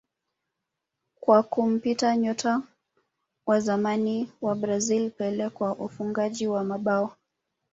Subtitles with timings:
[1.19, 2.61] kwa kumpita nyota
[3.45, 7.15] wa zamani wa Brazil Pele kwa ufungaji wa mabao